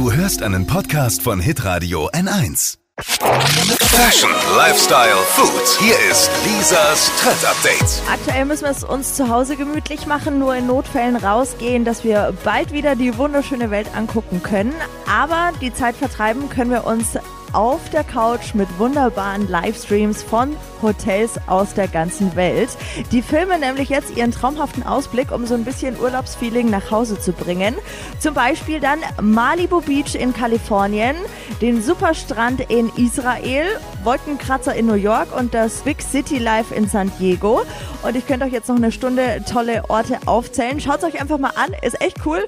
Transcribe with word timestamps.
Du 0.00 0.10
hörst 0.10 0.42
einen 0.42 0.66
Podcast 0.66 1.20
von 1.20 1.40
Hitradio 1.40 2.08
N1. 2.08 2.78
Fashion, 3.02 4.30
Lifestyle, 4.56 5.18
Food. 5.26 5.78
Hier 5.78 5.92
ist 6.10 6.30
Lisas 6.46 7.12
Trend 7.20 7.44
Update. 7.44 8.02
Aktuell 8.10 8.46
müssen 8.46 8.64
wir 8.64 8.70
es 8.70 8.82
uns 8.82 9.14
zu 9.14 9.28
Hause 9.28 9.56
gemütlich 9.56 10.06
machen, 10.06 10.38
nur 10.38 10.54
in 10.54 10.68
Notfällen 10.68 11.16
rausgehen, 11.16 11.84
dass 11.84 12.02
wir 12.02 12.32
bald 12.44 12.72
wieder 12.72 12.96
die 12.96 13.18
wunderschöne 13.18 13.70
Welt 13.70 13.94
angucken 13.94 14.42
können. 14.42 14.72
Aber 15.06 15.52
die 15.60 15.74
Zeit 15.74 15.96
vertreiben 15.96 16.48
können 16.48 16.70
wir 16.70 16.86
uns 16.86 17.18
auf 17.52 17.90
der 17.90 18.02
Couch 18.02 18.54
mit 18.54 18.68
wunderbaren 18.78 19.48
Livestreams 19.48 20.22
von 20.22 20.56
Hotels 20.82 21.40
aus 21.46 21.74
der 21.74 21.88
ganzen 21.88 22.36
Welt. 22.36 22.70
Die 23.12 23.22
filmen 23.22 23.60
nämlich 23.60 23.88
jetzt 23.88 24.16
ihren 24.16 24.32
traumhaften 24.32 24.82
Ausblick, 24.84 25.32
um 25.32 25.46
so 25.46 25.54
ein 25.54 25.64
bisschen 25.64 25.98
Urlaubsfeeling 25.98 26.70
nach 26.70 26.90
Hause 26.90 27.20
zu 27.20 27.32
bringen. 27.32 27.74
Zum 28.18 28.34
Beispiel 28.34 28.80
dann 28.80 28.98
Malibu 29.20 29.80
Beach 29.80 30.14
in 30.14 30.32
Kalifornien, 30.32 31.16
den 31.60 31.82
Superstrand 31.82 32.60
in 32.70 32.90
Israel, 32.96 33.66
Wolkenkratzer 34.04 34.74
in 34.74 34.86
New 34.86 34.94
York 34.94 35.36
und 35.36 35.54
das 35.54 35.82
Big 35.82 36.02
City 36.02 36.38
Life 36.38 36.74
in 36.74 36.88
San 36.88 37.10
Diego. 37.18 37.62
Und 38.02 38.16
ich 38.16 38.26
könnte 38.26 38.46
euch 38.46 38.52
jetzt 38.52 38.68
noch 38.68 38.76
eine 38.76 38.92
Stunde 38.92 39.42
tolle 39.50 39.82
Orte 39.88 40.18
aufzählen. 40.26 40.80
Schaut 40.80 40.98
es 40.98 41.04
euch 41.04 41.20
einfach 41.20 41.38
mal 41.38 41.52
an, 41.54 41.74
ist 41.82 42.00
echt 42.00 42.18
cool. 42.24 42.46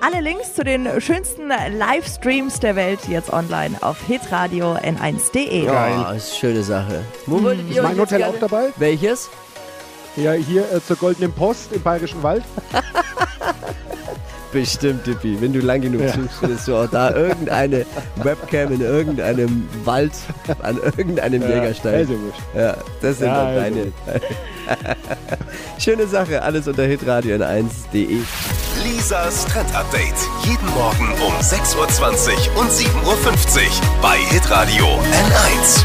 Alle 0.00 0.20
Links 0.20 0.54
zu 0.54 0.64
den 0.64 0.88
schönsten 1.00 1.48
Livestreams 1.48 2.60
der 2.60 2.76
Welt 2.76 3.00
jetzt 3.08 3.32
online 3.32 3.76
auf 3.82 3.98
hitradio 4.06 4.74
n1.de. 4.74 5.64
Ja, 5.64 6.12
ist 6.12 6.32
eine 6.32 6.38
schöne 6.38 6.62
Sache. 6.62 7.04
Wo 7.26 7.42
würdet 7.42 7.69
Ist 7.70 7.82
mein 7.82 7.98
Hotel 7.98 8.18
gerne- 8.18 8.34
auch 8.34 8.38
dabei? 8.40 8.68
Welches? 8.76 9.28
Ja, 10.16 10.32
hier 10.32 10.62
äh, 10.72 10.80
zur 10.86 10.96
Goldenen 10.96 11.32
Post 11.32 11.72
im 11.72 11.82
Bayerischen 11.82 12.22
Wald. 12.22 12.42
Bestimmt, 14.52 15.06
Dippi. 15.06 15.40
Wenn 15.40 15.52
du 15.52 15.60
lang 15.60 15.80
genug 15.80 16.00
Ja. 16.00 16.08
suchst, 16.12 16.38
findest 16.40 16.66
du 16.66 16.74
auch 16.74 16.88
da 16.90 17.14
irgendeine 17.14 17.86
Webcam 18.16 18.72
in 18.72 18.80
irgendeinem 18.80 19.68
Wald, 19.84 20.10
an 20.62 20.76
irgendeinem 20.82 21.40
Jägersteig. 21.40 21.94
Also 21.94 22.14
wurscht. 22.14 22.40
Ja, 22.56 22.76
das 23.00 23.18
sind 23.18 23.28
Ja, 23.28 23.54
dann 23.54 23.62
also. 23.62 23.92
deine. 24.06 24.20
Schöne 25.78 26.06
Sache, 26.08 26.42
alles 26.42 26.66
unter 26.66 26.82
hitradio 26.82 27.36
n1.de. 27.36 28.18
Lisas 28.82 29.44
Trend 29.46 29.72
Update. 29.72 30.14
Jeden 30.42 30.66
Morgen 30.74 31.12
um 31.24 31.32
6.20 31.34 31.76
Uhr 32.56 32.60
und 32.60 32.70
7.50 32.72 32.96
Uhr 33.06 33.72
bei 34.02 34.16
Hitradio 34.16 34.84
N1. 34.86 35.84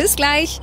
Bis 0.00 0.16
gleich. 0.16 0.62